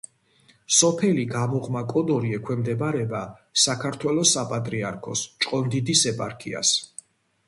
სოფელი 0.75 1.25
გამოღმა 1.33 1.83
კოდორი 1.91 2.31
ექვემდებარება 2.37 3.21
საქართველოს 3.65 4.31
საპატრიარქოს 4.37 5.23
ჭყონდიდის 5.45 6.03
ეპარქიას. 6.13 6.73